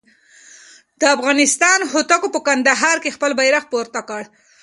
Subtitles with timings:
[0.99, 4.23] د افغانستان هوتکو په کندهار کې خپل بیرغ پورته کړ.